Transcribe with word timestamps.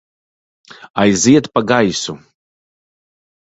Aiziet 1.01 1.45
pa 1.53 1.61
gaisu! 1.69 2.13